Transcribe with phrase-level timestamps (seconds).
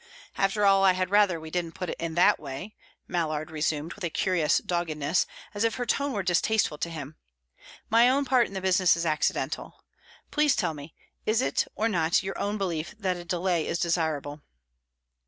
[0.35, 2.73] "After all, I had rather we didn't put it in that way,"
[3.07, 7.17] Mallard resumed, with a curious doggedness, as if her tone were distasteful to him.
[7.87, 9.83] "My own part in the business is accidental.
[10.31, 10.95] Please tell me:
[11.27, 14.41] is it, or not, your own belief that a delay is desirable?"